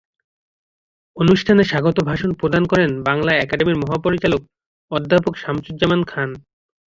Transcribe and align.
অনুষ্ঠানে 1.17 1.63
স্বাগত 1.63 1.97
ভাষণ 2.03 2.29
প্রদান 2.33 2.63
করেন 2.65 2.91
বাংলা 3.03 3.31
একাডেমির 3.35 3.81
মহাপরিচালক 3.83 4.41
অধ্যাপক 4.91 5.33
শামসুজ্জামান 5.37 6.01
খান। 6.03 6.29